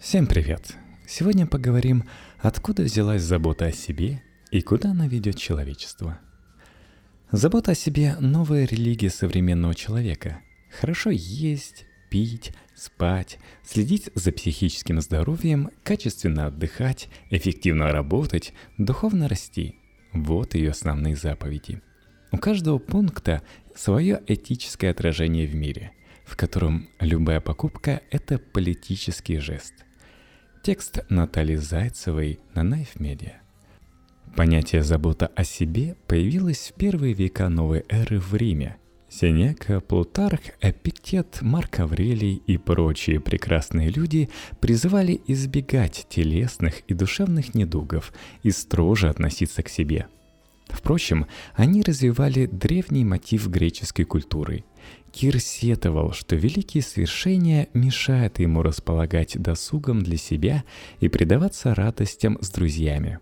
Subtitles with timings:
[0.00, 0.76] Всем привет!
[1.06, 2.04] Сегодня поговорим,
[2.38, 6.18] откуда взялась забота о себе и куда она ведет человечество.
[7.30, 10.40] Забота о себе– новая религия современного человека.
[10.70, 19.74] Хорошо есть, пить, спать, следить за психическим здоровьем, качественно отдыхать, эффективно работать, духовно расти–
[20.14, 21.82] вот ее основные заповеди.
[22.32, 23.42] У каждого пункта
[23.76, 25.92] свое этическое отражение в мире,
[26.24, 29.74] в котором любая покупка– это политический жест–
[30.62, 33.32] Текст Натальи Зайцевой на Knife Media.
[34.36, 38.76] Понятие «забота о себе» появилось в первые века новой эры в Риме.
[39.08, 44.28] Сенека, Плутарх, Эпиктет, Марк Аврелий и прочие прекрасные люди
[44.60, 50.08] призывали избегать телесных и душевных недугов и строже относиться к себе–
[50.72, 54.64] Впрочем, они развивали древний мотив греческой культуры.
[55.12, 60.64] Кир сетовал, что великие свершения мешают ему располагать досугом для себя
[61.00, 63.18] и предаваться радостям с друзьями.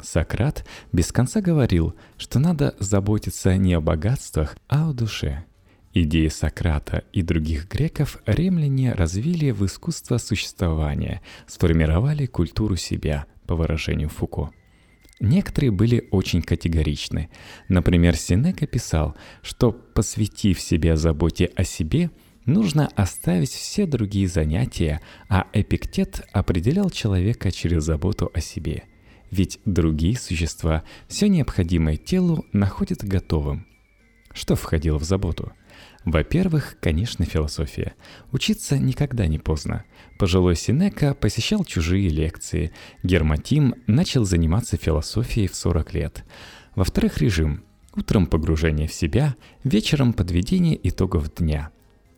[0.00, 5.44] Сократ без конца говорил, что надо заботиться не о богатствах, а о душе.
[5.92, 14.08] Идеи Сократа и других греков римляне развили в искусство существования, сформировали культуру себя, по выражению
[14.08, 14.50] Фуко.
[15.20, 17.30] Некоторые были очень категоричны.
[17.68, 22.10] Например, Синека писал, что посвятив себя заботе о себе,
[22.46, 28.84] нужно оставить все другие занятия, а Эпиктет определял человека через заботу о себе.
[29.30, 33.66] Ведь другие существа все необходимое телу находят готовым.
[34.32, 35.52] Что входило в заботу–
[36.04, 37.94] во-первых, конечно, философия.
[38.30, 39.84] Учиться никогда не поздно.
[40.18, 42.72] Пожилой Синека посещал чужие лекции.
[43.02, 46.24] Герматим начал заниматься философией в 40 лет.
[46.74, 47.64] Во-вторых, режим.
[47.96, 51.70] Утром погружение в себя, вечером подведение итогов дня.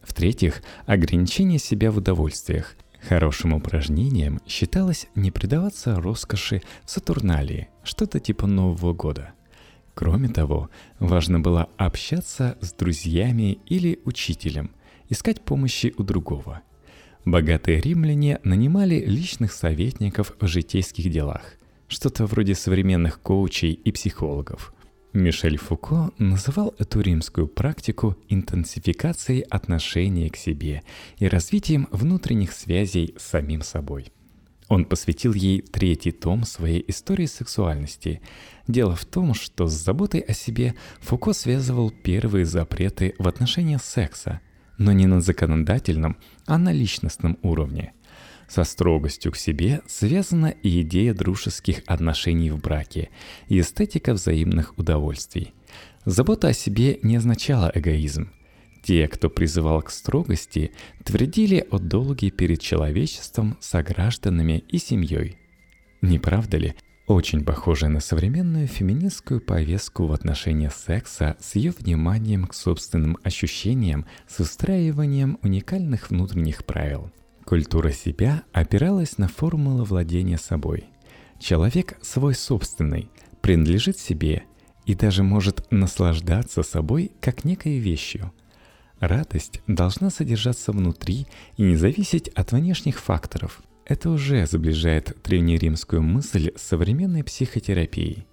[0.03, 2.77] В-третьих, ограничение себя в удовольствиях.
[3.09, 9.33] Хорошим упражнением считалось не предаваться роскоши в Сатурналии, что-то типа Нового года.
[9.97, 14.71] Кроме того, важно было общаться с друзьями или учителем,
[15.09, 16.61] искать помощи у другого.
[17.25, 21.55] Богатые римляне нанимали личных советников в житейских делах,
[21.89, 24.75] что-то вроде современных коучей и психологов.
[25.15, 30.83] Мишель Фуко называл эту римскую практику интенсификацией отношения к себе
[31.17, 34.13] и развитием внутренних связей с самим собой–
[34.69, 38.21] он посвятил ей третий том своей истории сексуальности.
[38.67, 44.41] Дело в том, что с заботой о себе Фуко связывал первые запреты в отношении секса,
[44.77, 46.17] но не на законодательном,
[46.47, 47.93] а на личностном уровне.
[48.49, 53.11] Со строгостью к себе связана и идея дружеских отношений в браке,
[53.49, 55.53] и эстетика взаимных удовольствий.
[56.05, 58.31] Забота о себе не означала эгоизм.
[58.87, 60.71] Те, кто призывал к строгости,
[61.03, 65.39] твердили о долге перед человечеством, согражданами и семьей.
[66.03, 66.77] Не правда ли?
[67.09, 74.07] Очень похоже на современную феминистскую повестку в отношении секса с ее вниманием к собственным ощущениям,
[74.29, 77.11] с устраиванием уникальных внутренних правил.
[77.45, 80.85] Культура себя опиралась на формулы владения собой.
[81.41, 83.11] Человек свой собственный,
[83.41, 84.45] принадлежит себе
[84.85, 88.33] и даже может наслаждаться собой как некой вещью–
[89.01, 91.27] Радость должна содержаться внутри
[91.57, 93.63] и не зависеть от внешних факторов.
[93.85, 98.27] Это уже сближает древнеримскую мысль с современной психотерапией.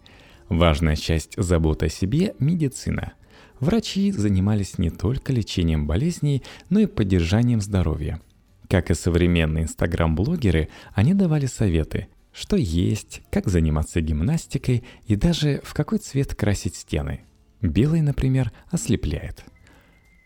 [0.47, 3.13] Важная часть заботы о себе– медицина.
[3.59, 8.21] Врачи занимались не только лечением болезней, но и поддержанием здоровья.
[8.69, 15.73] Как и современные инстаграм-блогеры, они давали советы, что есть, как заниматься гимнастикой и даже в
[15.73, 17.21] какой цвет красить стены.
[17.61, 19.43] Белый, например, ослепляет–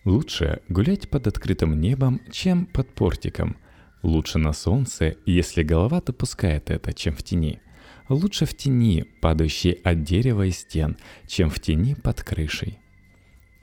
[0.07, 3.57] Лучше гулять под открытым небом, чем под портиком.
[4.03, 7.59] Лучше на солнце, если голова допускает это, чем в тени.
[8.07, 10.95] Лучше в тени, падающей от дерева и стен,
[11.27, 12.79] чем в тени под крышей.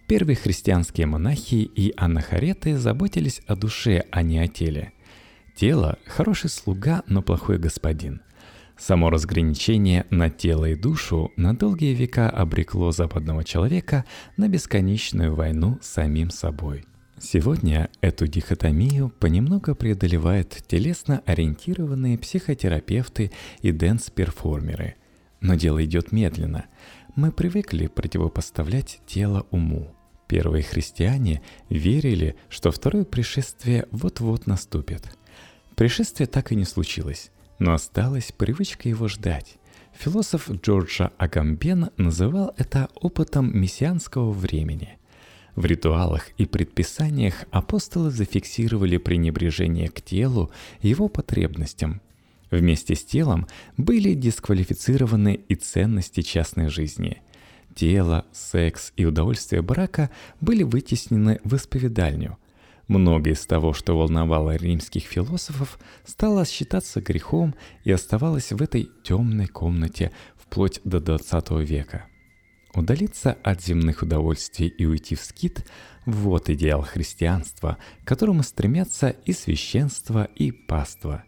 [0.07, 4.93] Первые христианские монахи и анахореты заботились о душе, а не о теле.
[5.55, 8.21] Тело– хороший слуга, но плохой господин–
[8.77, 14.05] Само разграничение на тело и душу на долгие века обрекло западного человека
[14.37, 16.85] на бесконечную войну с самим собой.
[17.21, 23.31] Сегодня эту дихотомию понемногу преодолевают телесно ориентированные психотерапевты
[23.63, 24.97] и дэнс-перформеры.
[25.41, 26.65] Но дело идет медленно.
[27.15, 29.95] Мы привыкли противопоставлять тело уму.
[30.27, 35.17] Первые христиане верили, что второе пришествие вот-вот наступит.
[35.77, 39.57] Пришествие так и не случилось но осталась привычка его ждать.
[39.93, 44.99] Философ Джорджа Агамбен называл это опытом мессианского времени.
[45.55, 52.01] В ритуалах и предписаниях апостолы зафиксировали пренебрежение к телу его потребностям.
[52.51, 53.47] Вместе с телом
[53.77, 57.23] были дисквалифицированы и ценности частной жизни.
[57.75, 60.11] Тело, секс и удовольствие брака
[60.41, 62.37] были вытеснены в исповедальню.
[62.89, 67.55] Многое из того, что волновало римских философов, стало считаться грехом
[67.85, 72.07] и оставалось в этой темной комнате вплоть до 20 века–
[72.75, 75.65] Удалиться от земных удовольствий и уйти в скит–
[76.07, 81.25] вот идеал христианства, к которому стремятся и священство, и паства.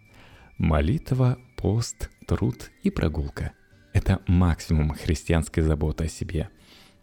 [0.59, 3.53] Молитва, пост, труд и прогулка–
[3.95, 6.51] это максимум христианской заботы о себе.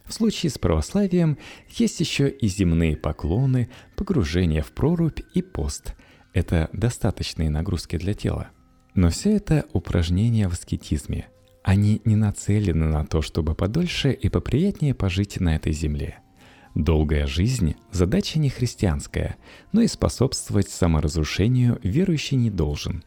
[0.06, 1.38] В случае с православием
[1.70, 5.94] есть еще и земные поклоны, погружение в прорубь и пост.
[6.32, 8.48] Это достаточные нагрузки для тела.
[8.94, 11.28] Но все это упражнения в аскетизме–
[11.64, 16.18] они не нацелены на то, чтобы подольше и поприятнее пожить на этой земле.
[16.74, 19.36] Долгая жизнь– задача не христианская,
[19.72, 23.02] но и способствовать саморазрушению верующий не должен.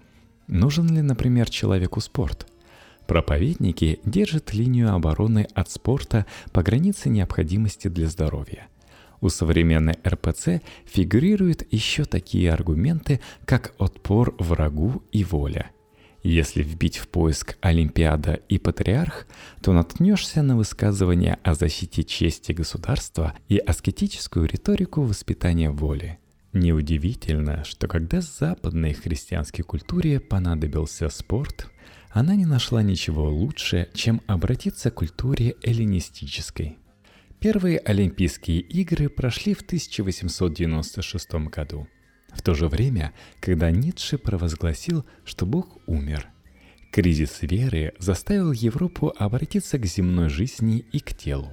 [0.47, 2.51] Нужен ли, например, человеку спорт?
[3.07, 8.67] Проповедники держат линию обороны от спорта по границе необходимости для здоровья–
[9.21, 15.71] у современной РПЦ фигурируют еще такие аргументы, как отпор врагу и воля.
[16.23, 19.27] Если вбить в поиск «Олимпиада» и «Патриарх»,
[19.61, 26.19] то наткнешься на высказывания о защите чести государства и аскетическую риторику воспитания воли.
[26.53, 31.69] Неудивительно, что когда западной христианской культуре понадобился спорт,
[32.19, 36.77] она не нашла ничего лучше, чем обратиться к культуре эллинистической.
[37.39, 41.87] Первые Олимпийские игры прошли в 1896 году–
[42.37, 46.27] в то же время, когда Ницше провозгласил, что Бог умер,
[46.91, 51.51] кризис веры заставил Европу обратиться к земной жизни и к телу.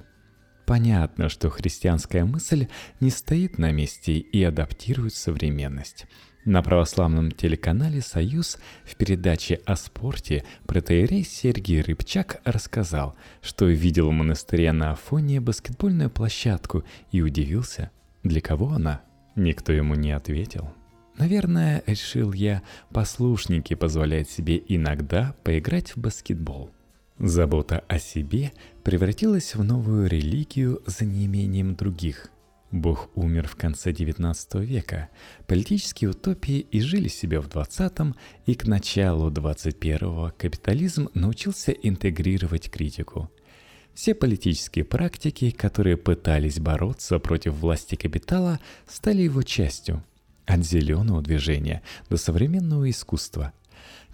[0.66, 2.68] Понятно, что христианская мысль
[3.00, 6.06] не стоит на месте и адаптирует современность.
[6.44, 14.12] На православном телеканале «Союз» в передаче о спорте протеерей Сергей Рыбчак рассказал, что видел в
[14.12, 17.90] монастыре на Афоне баскетбольную площадку и удивился,
[18.22, 19.00] для кого она–
[19.36, 20.72] Никто ему не ответил.
[21.16, 22.62] Наверное, решил я,
[22.92, 26.70] послушники позволяют себе иногда поиграть в баскетбол.
[27.18, 28.52] Забота о себе
[28.82, 32.30] превратилась в новую религию за неимением других.
[32.74, 35.08] Бог умер в конце XIX века,
[35.46, 38.16] политические утопии и жили себе в 20-м,
[38.46, 43.30] и к началу 21-го капитализм научился интегрировать критику–
[43.94, 50.02] все политические практики, которые пытались бороться против власти капитала, стали его частью.
[50.46, 51.80] От зеленого движения
[52.10, 53.52] до современного искусства.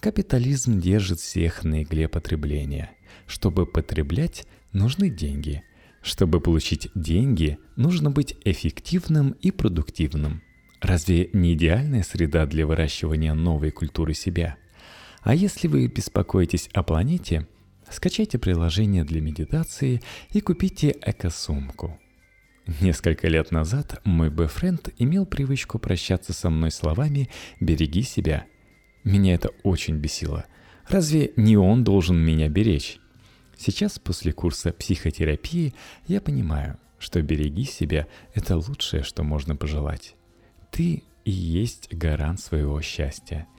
[0.00, 2.90] Капитализм держит всех на игле потребления.
[3.26, 5.64] Чтобы потреблять, нужны деньги.
[6.02, 10.42] Чтобы получить деньги, нужно быть эффективным и продуктивным.
[10.80, 14.56] Разве не идеальная среда для выращивания новой культуры себя?
[15.22, 17.46] А если вы беспокоитесь о планете–
[17.90, 20.00] Скачайте приложение для медитации
[20.30, 21.98] и купите эко-сумку.
[22.80, 28.46] Несколько лет назад мой бойфренд имел привычку прощаться со мной словами «береги себя».
[29.02, 30.46] Меня это очень бесило.
[30.88, 33.00] Разве не он должен меня беречь?
[33.62, 35.74] Сейчас, после курса психотерапии,
[36.06, 40.14] я понимаю, что «береги себя»— это лучшее, что можно пожелать.
[40.70, 43.46] Ты и есть гарант своего счастья—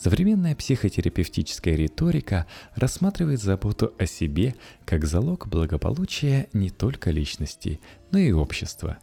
[0.00, 4.54] Современная психотерапевтическая риторика рассматривает заботу о себе
[4.86, 8.96] как залог благополучия не только личности, но и общества.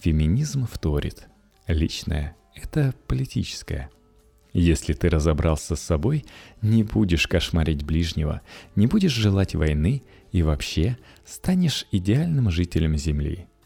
[0.00, 1.28] Феминизм вторит.
[1.68, 3.90] Личное– это политическое.
[4.52, 6.24] Если ты разобрался с собой,
[6.60, 8.40] не будешь кошмарить ближнего,
[8.74, 10.02] не будешь желать войны
[10.32, 13.46] и вообще станешь идеальным жителем Земли–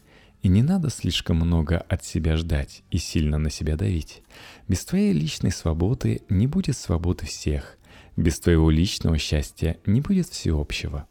[0.45, 4.21] и не надо слишком много от себя ждать и сильно на себя давить.
[4.67, 7.79] Без твоей личной свободы не будет свободы всех.
[8.15, 11.07] Без твоего личного счастья не будет всеобщего.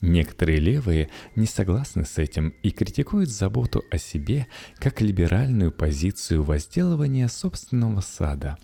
[0.00, 7.26] Некоторые левые не согласны с этим и критикуют заботу о себе как либеральную позицию возделывания
[7.26, 8.56] собственного сада.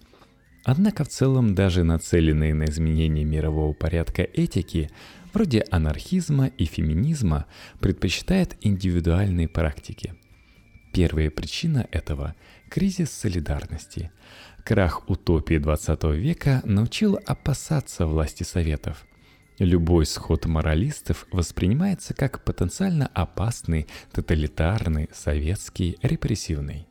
[0.65, 4.91] Однако в целом даже нацеленные на изменение мирового порядка этики
[5.33, 7.47] вроде анархизма и феминизма,
[7.81, 10.15] предпочитает индивидуальные практики.
[10.93, 12.35] Первая причина этого–
[12.71, 14.11] кризис солидарности.
[14.65, 19.07] Крах утопии 20 века научил опасаться власти советов.
[19.59, 26.87] Любой сход моралистов воспринимается как потенциально опасный, тоталитарный, советский, репрессивный.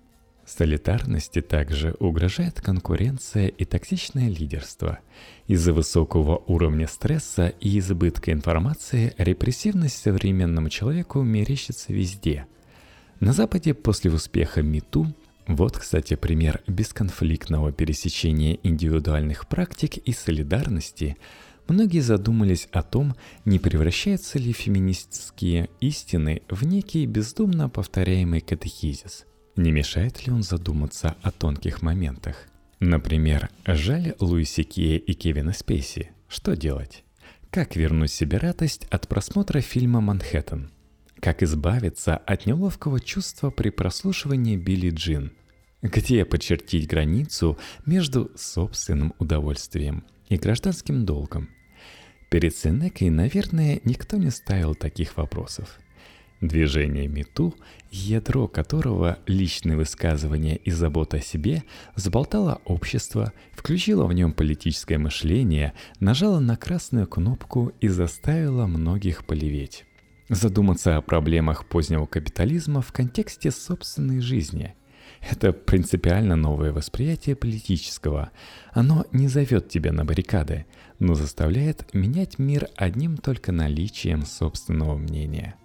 [0.57, 4.99] Солитарности также угрожает конкуренция и токсичное лидерство.
[5.47, 12.47] Из-за высокого уровня стресса и избытка информации репрессивность современному человеку мерещится везде.
[13.21, 15.15] На Западе после успеха МИТУ
[15.47, 21.15] вот, кстати, пример бесконфликтного пересечения индивидуальных практик и солидарности.
[21.69, 23.15] Многие задумались о том,
[23.45, 29.25] не превращаются ли феминистские истины в некий бездумно повторяемый катехизис.
[29.55, 32.47] Не мешает ли он задуматься о тонких моментах?
[32.79, 36.11] Например, жаль Луиси Кия и Кевина Спейси.
[36.27, 37.03] Что делать?
[37.49, 40.71] Как вернуть себе радость от просмотра фильма «Манхэттен»?
[41.19, 45.33] Как избавиться от неловкого чувства при прослушивании Билли Джин?
[45.81, 51.49] Где почертить границу между собственным удовольствием и гражданским долгом?
[52.31, 55.79] Перед Сенекой, наверное, никто не ставил таких вопросов.
[56.41, 57.55] Движение МИТУ,
[57.91, 61.63] ядро которого личные высказывания и забота о себе,
[61.95, 69.85] заболтало общество, включило в нем политическое мышление, нажало на красную кнопку и заставило многих полеветь
[70.31, 74.75] задуматься о проблемах позднего капитализма в контексте собственной жизни.
[75.29, 78.31] Это принципиально новое восприятие политического.
[78.71, 80.65] Оно не зовет тебя на баррикады,
[80.99, 85.55] но заставляет менять мир одним только наличием собственного мнения.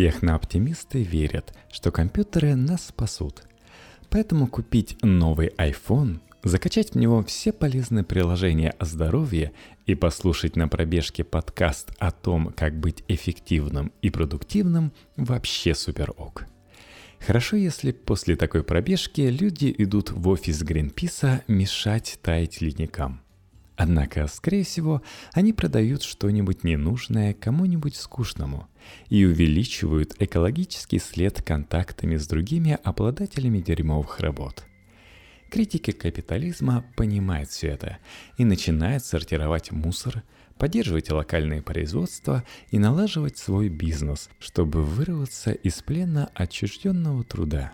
[0.00, 3.42] Технооптимисты верят, что компьютеры нас спасут.
[4.08, 9.52] Поэтому купить новый iPhone закачать в него все полезные приложения о здоровье
[9.84, 16.46] и послушать на пробежке подкаст о том, как быть эффективным и продуктивным, вообще супер ок.
[17.18, 23.20] Хорошо, если после такой пробежки люди идут в офис Гринписа мешать таять ледникам.
[23.82, 25.00] Однако, скорее всего,
[25.32, 28.68] они продают что-нибудь ненужное кому-нибудь скучному
[29.08, 34.64] и увеличивают экологический след контактами с другими обладателями дерьмовых работ–
[35.50, 37.98] Критики капитализма понимают все это
[38.36, 40.22] и начинают сортировать мусор,
[40.58, 47.72] поддерживать локальные производства и налаживать свой бизнес, чтобы вырваться из плена отчужденного труда.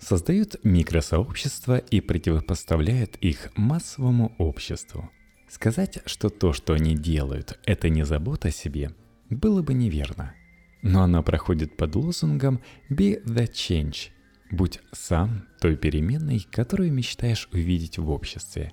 [0.00, 5.10] Создают микросообщества и противопоставляют их массовому обществу.
[5.48, 8.92] Сказать, что то, что они делают, это не забота о себе,
[9.30, 10.34] было бы неверно.
[10.82, 14.10] Но она проходит под лозунгом «Be the change»,
[14.50, 18.72] Будь сам той переменной, которую мечтаешь увидеть в обществе.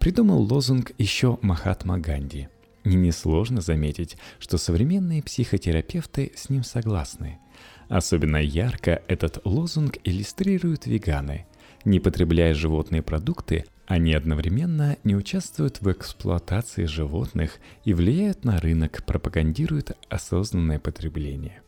[0.00, 2.48] Придумал лозунг еще Махатма Ганди.
[2.82, 7.38] И несложно заметить, что современные психотерапевты с ним согласны.
[7.88, 11.46] Особенно ярко этот лозунг иллюстрируют веганы.
[11.84, 19.04] Не потребляя животные продукты, они одновременно не участвуют в эксплуатации животных и влияют на рынок,
[19.04, 21.60] пропагандируют осознанное потребление.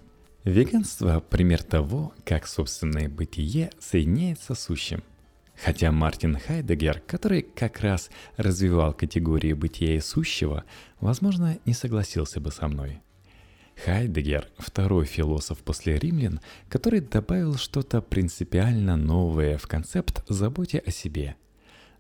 [0.45, 5.03] Веганство– пример того, как собственное бытие соединяется с сущим.
[5.63, 10.65] Хотя Мартин Хайдегер, который как раз развивал категории бытия и сущего,
[11.01, 13.01] возможно, не согласился бы со мной.
[13.85, 21.37] Хайдегер– второй философ после римлян, который добавил что-то принципиально новое в концепт заботе о себе.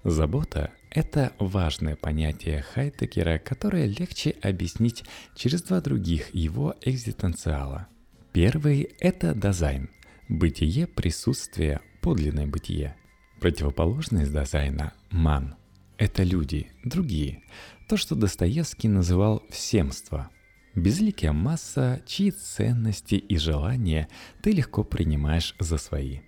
[0.08, 7.88] Забота– это важное понятие Хайдегера, которое легче объяснить через два других его экзистенциала–
[8.36, 9.88] Первый– это дизайн.
[10.28, 12.94] Бытие, присутствие, подлинное бытие.
[13.40, 15.54] Противоположность дизайна– ман.
[15.96, 17.42] Это люди, другие.
[17.88, 20.28] То, что Достоевский называл «всемство».
[20.75, 24.06] Безликая масса, чьи ценности и желания
[24.42, 26.18] ты легко принимаешь за свои.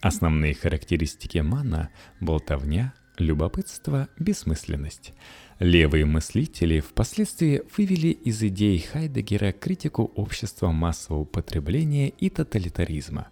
[0.00, 1.90] Основные характеристики мана–
[2.22, 5.12] болтовня, любопытство, бессмысленность–
[5.62, 13.28] Левые мыслители впоследствии вывели из идей Хайдегера критику общества массового потребления и тоталитаризма.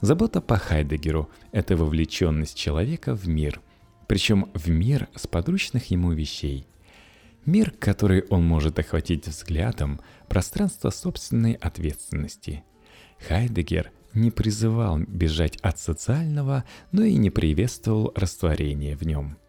[0.00, 3.60] Забота по Хайдегеру– это вовлеченность человека в мир,
[4.08, 6.66] причем в мир с подручных ему вещей.
[7.46, 12.64] Мир, который он может охватить взглядом, пространство собственной ответственности.
[13.28, 19.38] Хайдегер не призывал бежать от социального, но и не приветствовал растворение в нем–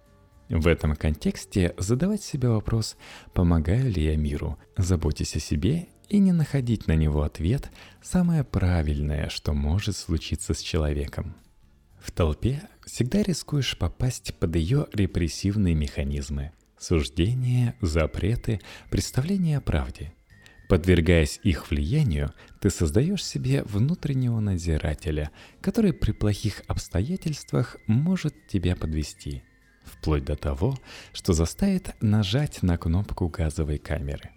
[0.50, 2.98] в этом контексте задавать себе вопрос,
[3.34, 7.72] помогаю ли я миру, заботясь о себе и не находить на него ответ–
[8.04, 11.36] самое правильное, что может случиться с человеком.
[12.00, 20.14] В толпе всегда рискуешь попасть под ее репрессивные механизмы– суждения, запреты, представления о правде.
[20.68, 25.32] Подвергаясь их влиянию, ты создаешь себе внутреннего надзирателя,
[25.62, 29.44] который при плохих обстоятельствах может тебя подвести–
[29.86, 30.78] вплоть до того,
[31.14, 34.32] что заставит нажать на кнопку газовой камеры.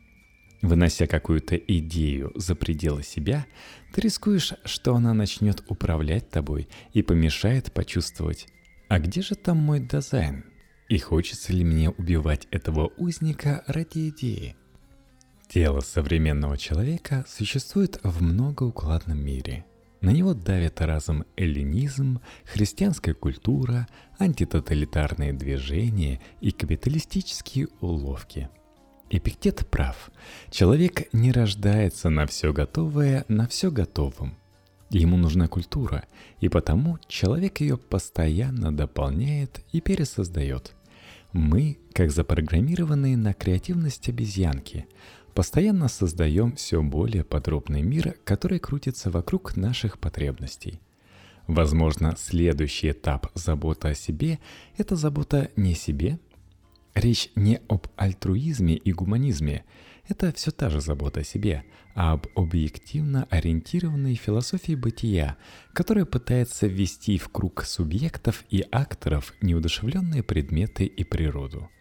[0.61, 3.47] Вынося какую-то идею за пределы себя,
[3.95, 8.49] ты рискуешь, что она начнет управлять тобой и помешает почувствовать,
[8.89, 10.45] а где же там мой дизайн?
[10.89, 14.57] И хочется ли мне убивать этого узника ради идеи?
[15.49, 19.65] Тело современного человека существует в многоукладном мире.
[20.03, 23.89] На него давят разом эллинизм, христианская культура,
[24.19, 28.51] антитоталитарные движения и капиталистические уловки.
[29.09, 30.11] Эпиктет прав.
[30.51, 34.37] Человек не рождается на все готовое, на все готовым.
[34.91, 36.05] Ему нужна культура,
[36.41, 40.75] и потому человек ее постоянно дополняет и пересоздает.
[41.33, 44.87] Мы, как запрограммированные на креативность обезьянки,
[45.39, 50.81] постоянно создаем все более подробный мир, который крутится вокруг наших потребностей.
[51.47, 54.41] Возможно, следующий этап заботы о себе–
[54.77, 56.19] это забота не себе.
[56.93, 59.65] Речь не об альтруизме и гуманизме,
[60.09, 61.63] это все та же забота о себе,
[61.95, 65.37] а об объективно ориентированной философии бытия,
[65.73, 71.71] которая пытается ввести в круг субъектов и акторов неудушевленные предметы и природу–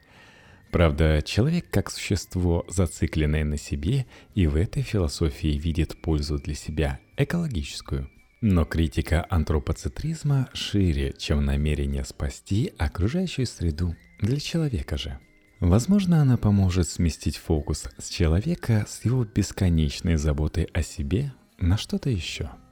[0.78, 4.06] Правда, человек как существо, зацикленное на себе,
[4.36, 8.08] и в этой философии видит пользу для себя, экологическую.
[8.42, 15.18] Но критика антропоцентризма шире, чем намерение спасти окружающую среду для человека же.
[15.60, 22.12] Возможно, она поможет сместить фокус с человека с его бесконечной заботой о себе на что-то
[22.12, 22.52] еще–